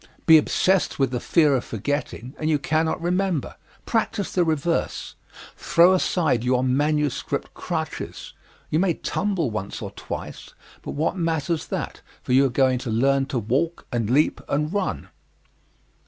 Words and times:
Be 0.25 0.39
obsessed 0.39 0.97
with 0.97 1.11
the 1.11 1.19
fear 1.19 1.55
of 1.55 1.63
forgetting 1.63 2.33
and 2.39 2.49
you 2.49 2.57
cannot 2.57 2.99
remember. 2.99 3.55
Practise 3.85 4.31
the 4.31 4.43
reverse. 4.43 5.13
Throw 5.55 5.93
aside 5.93 6.43
your 6.43 6.63
manuscript 6.63 7.53
crutches 7.53 8.33
you 8.71 8.79
may 8.79 8.95
tumble 8.95 9.51
once 9.51 9.79
or 9.79 9.91
twice, 9.91 10.55
but 10.81 10.93
what 10.93 11.17
matters 11.17 11.67
that, 11.67 12.01
for 12.23 12.33
you 12.33 12.45
are 12.47 12.49
going 12.49 12.79
to 12.79 12.89
learn 12.89 13.27
to 13.27 13.37
walk 13.37 13.85
and 13.91 14.09
leap 14.09 14.41
and 14.49 14.73
run. 14.73 15.09